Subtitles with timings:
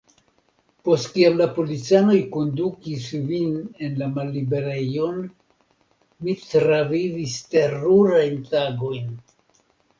[0.87, 3.53] Post kiam la policanoj kondukis vin
[3.89, 5.21] en la malliberejon,
[6.25, 9.17] mi travivis terurajn tagojn.